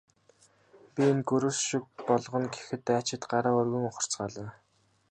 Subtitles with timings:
[0.93, 4.49] Би энэ гөрөөс шиг болгоно гэхэд дайчид гараа өргөн ухарцгаалаа.